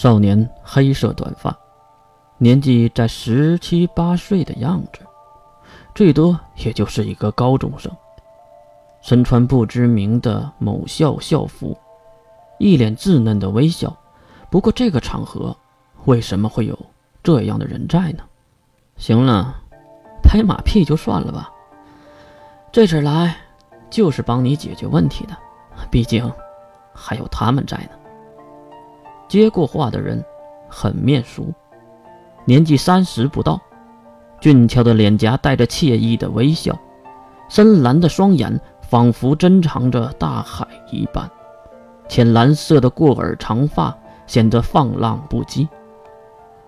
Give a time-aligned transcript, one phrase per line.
[0.00, 1.54] 少年黑色短发，
[2.38, 5.00] 年纪在十七八岁的样子，
[5.94, 7.92] 最多也就是一个高中生。
[9.02, 11.76] 身穿不知名的某校校服，
[12.58, 13.94] 一脸稚嫩的微笑。
[14.48, 15.54] 不过这个场合，
[16.06, 16.78] 为什么会有
[17.22, 18.24] 这样的人在呢？
[18.96, 19.54] 行了，
[20.22, 21.52] 拍马屁就算了吧。
[22.72, 23.36] 这次来
[23.90, 25.36] 就是帮你解决问题的，
[25.90, 26.32] 毕竟
[26.94, 27.99] 还有他们在呢。
[29.30, 30.22] 接过话的人
[30.68, 31.50] 很面熟，
[32.44, 33.58] 年纪三十不到，
[34.40, 36.78] 俊俏的脸颊带着惬意的微笑，
[37.48, 38.60] 深蓝的双眼。
[38.90, 41.30] 仿佛珍藏着大海一般，
[42.08, 45.68] 浅蓝色的过耳长发显得放浪不羁，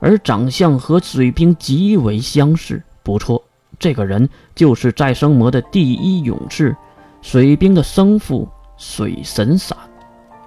[0.00, 2.82] 而长相和水兵极为相似。
[3.02, 3.44] 不错，
[3.78, 6.74] 这个人就是再生魔的第一勇士，
[7.20, 8.48] 水兵的生父
[8.78, 9.76] 水神伞。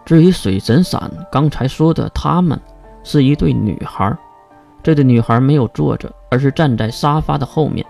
[0.09, 2.59] 至于水神伞刚才说的他们
[3.04, 4.18] 是一对女孩，
[4.82, 7.85] 这对女孩没有坐着，而是站在沙发的后面。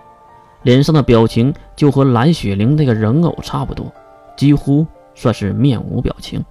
[0.64, 3.90] 脸上的表情就和蓝雪玲那个人偶差不多，
[4.36, 6.44] 几乎算是面无表情。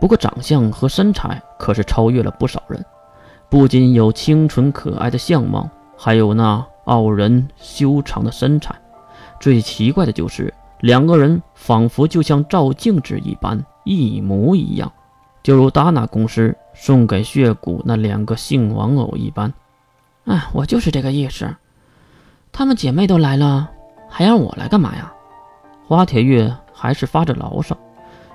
[0.00, 2.84] 不过长相和身材可是超越了不少人，
[3.48, 8.72] 不仅有清纯可爱的相貌，还有那傲人修长的身材。
[9.40, 14.92] 最奇怪的就是两个人仿佛就像照镜子一般，一模一样，
[15.48, 19.50] 就如达纳公司送给血骨那两个性玩偶一般。
[20.26, 21.48] 哎，我就是这个意思。
[22.52, 23.70] 她们姐妹都来了，
[24.10, 25.10] 还让我来干嘛呀？
[25.86, 27.74] 花铁月还是发着牢骚，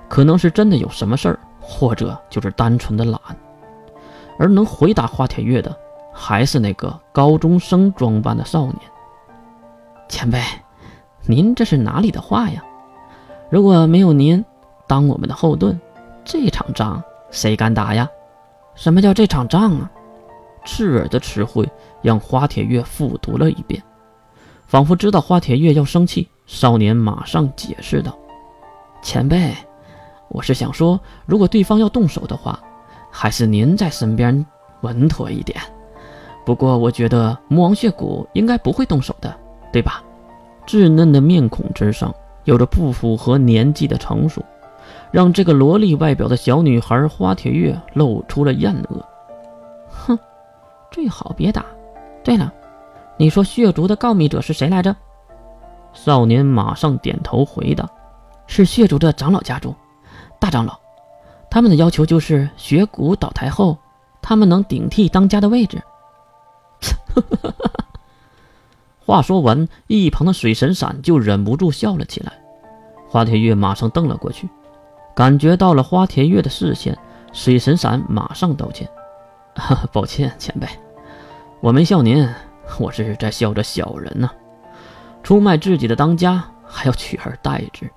[0.10, 3.22] 可能是真的有什么事儿，或者就是单纯的懒。
[4.40, 5.78] 而能回答花铁月的，
[6.12, 8.80] 还是那个高中生装扮的少年。
[10.10, 10.42] 前辈，
[11.28, 12.64] 您这是哪里的话呀？
[13.52, 14.44] 如果没有您
[14.88, 15.80] 当我们的后盾，
[16.26, 18.10] 这场仗谁敢打呀？
[18.76, 19.92] 什么叫这场仗啊？
[20.66, 21.70] 刺耳的词汇
[22.02, 23.82] 让花铁月复读了一遍。
[24.66, 28.18] 仿佛知道花铁月要生气，少年马上解释道
[29.04, 29.54] ：“前辈，
[30.30, 32.60] 我是想说，如果对方要动手的话，
[33.12, 34.46] 还是您在身边
[34.82, 35.60] 稳妥一点。
[36.46, 39.36] 不过，我觉得魔王血骨应该不会动手的，
[39.72, 40.02] 对吧？”
[40.66, 44.42] 稚嫩的面孔之上有着不符合年纪的成熟，
[45.12, 49.06] 让这个萝莉外表的小女孩花铁月露出了厌恶。
[49.90, 50.18] 哼，
[50.92, 51.66] 最好别打。
[52.24, 52.52] 对了。
[53.16, 54.96] 你说血族的告密者是谁来着？
[55.94, 57.88] 少年马上点头回答
[58.48, 59.76] ：“是血族的长老家族，
[60.40, 60.76] 大长老。
[61.48, 63.78] 他们的要求就是血骨倒台后，
[64.20, 65.80] 他们能顶替当家的位置。
[69.06, 72.34] ”话说完，一旁的水神闪就忍不住笑了起来。
[73.08, 74.50] 花铁月马上瞪了过去，
[75.16, 76.98] 感觉到了花田月的视线，
[77.32, 78.90] 水神伞马上道歉
[79.94, 80.68] ：“抱歉，前辈，
[81.62, 82.28] 我没笑您。”
[82.80, 84.32] 我是在笑着小人呢，
[85.22, 87.92] 出卖自己的当家还要取而代之。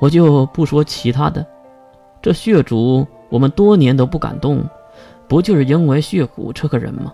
[0.00, 1.46] 我就不说其他的，
[2.20, 4.68] 这血主我们多年都不敢动，
[5.28, 7.12] 不就是因为血骨这个人吗？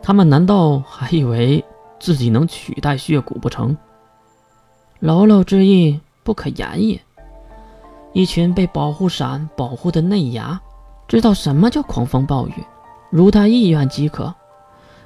[0.00, 1.62] 他们难道还以为
[1.98, 3.76] 自己能取代血骨不成？
[5.00, 6.98] 牢牢之意不可言也。
[8.12, 10.60] 一群被保护伞保护的嫩芽，
[11.06, 12.54] 知道什么叫狂风暴雨，
[13.10, 14.34] 如他意愿即可。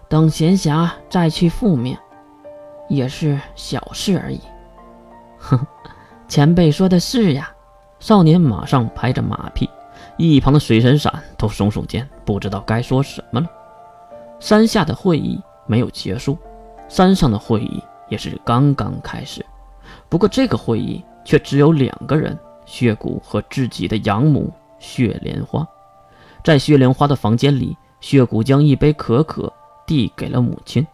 [0.09, 1.99] 等闲暇再去覆灭，
[2.89, 4.41] 也是小事而已。
[5.39, 5.59] 哼，
[6.29, 7.51] 前辈说的是呀。
[8.01, 9.69] 少年马上拍着马屁，
[10.19, 13.47] 一旁的水神伞都耸耸肩，不知道该说什么了。
[14.39, 16.37] 山下的会议没有结束，
[16.87, 19.45] 山上的会议也是刚刚开始。
[20.11, 25.67] 不过这个会议却只有两个人：血骨和自己的养母血莲花。
[26.43, 29.53] 在血莲花的房间里，血骨将一杯可可。
[29.87, 30.87] 递给了母亲，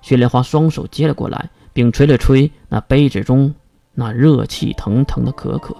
[0.00, 3.54] 血莲花双手接了过来，并吹了吹那杯子中
[3.92, 5.76] 那热气腾腾的可可，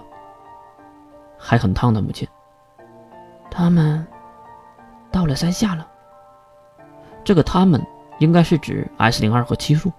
[1.37, 2.01] 还很烫的。
[2.01, 2.25] 母亲，
[3.51, 4.07] 他们
[5.11, 5.85] 到了山下了。
[7.25, 7.85] 这个他们
[8.19, 9.91] 应该是指 S 零二和七树。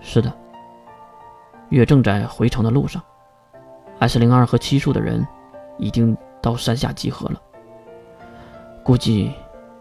[0.00, 0.36] 是的，
[1.68, 3.00] 月正在回城的路上
[4.02, 5.26] ，S 零二和七树的人
[5.78, 7.40] 已经到山下集合了，
[8.84, 9.32] 估计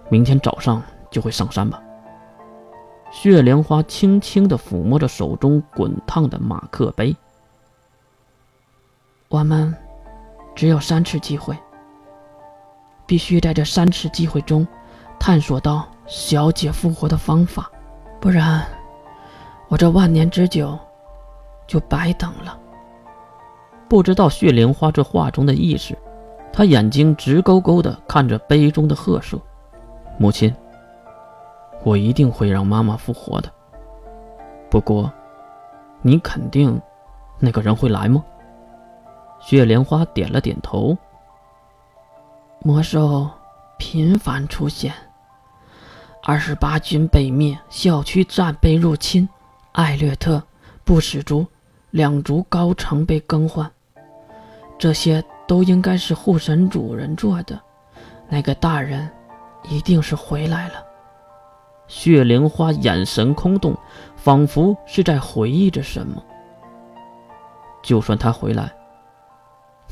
[0.09, 0.81] 明天早上。
[1.12, 1.83] 就会上山吧。
[3.12, 7.13] 血莲花轻轻地抚摸着手中滚烫的马克杯。
[9.27, 9.75] 我们
[10.56, 11.53] 只有三次机会，
[13.06, 14.65] 必须在这三次机会中
[15.19, 17.69] 探索到小姐复活的方法，
[18.21, 18.65] 不然
[19.68, 20.79] 我这万年之久
[21.68, 22.57] 就白等了。
[23.91, 25.93] 不知道血莲花这话中的意思，
[26.53, 29.38] 他眼睛直勾勾地看着杯中的褐色。
[30.17, 30.55] 母亲，
[31.83, 33.51] 我一定会让妈妈复活的。
[34.69, 35.11] 不过，
[36.01, 36.81] 你肯定
[37.38, 38.23] 那个人会来吗？
[39.41, 40.97] 雪莲花点了点头。
[42.61, 43.29] 魔兽
[43.77, 44.94] 频繁出现。
[46.23, 49.27] 二十八军被灭，校区战被入侵，
[49.73, 50.41] 艾略特、
[50.85, 51.45] 不死族
[51.89, 53.69] 两族高层被更换，
[54.81, 57.62] 这些都应该是护神主人做的。
[58.28, 59.07] 那个大人
[59.69, 60.83] 一定是回来了。
[61.88, 63.78] 血莲花眼神空洞，
[64.16, 66.19] 仿佛是在回忆着什么。
[67.83, 68.74] 就算他回来，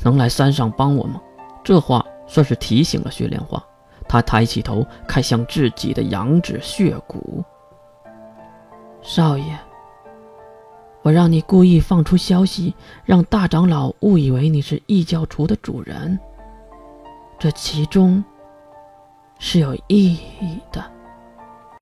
[0.02, 1.20] 能来山上帮我吗？
[1.62, 3.62] 这话算是提醒了血莲花。
[4.08, 7.44] 他抬起头，看向自己的羊脂血骨。
[9.02, 9.56] 少爷，
[11.02, 12.74] 我让你故意放出消息，
[13.04, 16.18] 让大长老误以为你是异教厨的主人，
[17.38, 18.22] 这其中
[19.38, 20.84] 是有意义的。